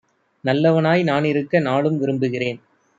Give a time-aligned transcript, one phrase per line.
[0.43, 2.59] நல்லவனாய் நானிருக்க நாளும் விரும்புகிறேன்."